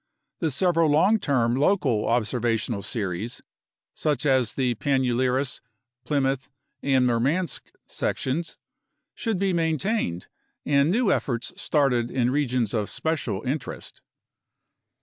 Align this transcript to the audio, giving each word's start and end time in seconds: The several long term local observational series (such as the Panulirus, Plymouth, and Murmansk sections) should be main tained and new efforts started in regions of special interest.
The 0.39 0.49
several 0.49 0.89
long 0.89 1.19
term 1.19 1.55
local 1.55 2.07
observational 2.07 2.81
series 2.81 3.43
(such 3.93 4.25
as 4.25 4.53
the 4.53 4.73
Panulirus, 4.73 5.61
Plymouth, 6.05 6.49
and 6.81 7.05
Murmansk 7.05 7.69
sections) 7.85 8.57
should 9.13 9.37
be 9.37 9.53
main 9.53 9.77
tained 9.77 10.25
and 10.65 10.89
new 10.89 11.11
efforts 11.11 11.53
started 11.55 12.09
in 12.09 12.31
regions 12.31 12.73
of 12.73 12.89
special 12.89 13.43
interest. 13.43 14.01